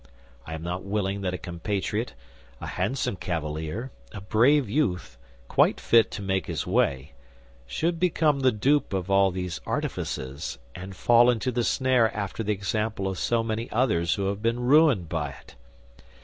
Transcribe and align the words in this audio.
I 0.47 0.55
am 0.55 0.63
not 0.63 0.81
willing 0.83 1.21
that 1.21 1.35
a 1.35 1.37
compatriot, 1.37 2.15
a 2.59 2.65
handsome 2.65 3.15
cavalier, 3.17 3.91
a 4.13 4.19
brave 4.19 4.67
youth, 4.67 5.15
quite 5.47 5.79
fit 5.79 6.09
to 6.09 6.23
make 6.23 6.47
his 6.47 6.65
way, 6.65 7.11
should 7.67 7.99
become 7.99 8.39
the 8.39 8.51
dupe 8.51 8.93
of 8.93 9.11
all 9.11 9.29
these 9.29 9.61
artifices 9.63 10.57
and 10.73 10.95
fall 10.95 11.29
into 11.29 11.51
the 11.51 11.63
snare 11.63 12.11
after 12.17 12.41
the 12.41 12.51
example 12.51 13.07
of 13.07 13.19
so 13.19 13.43
many 13.43 13.69
others 13.69 14.15
who 14.15 14.25
have 14.29 14.41
been 14.41 14.61
ruined 14.61 15.07
by 15.07 15.33
it. 15.39 15.53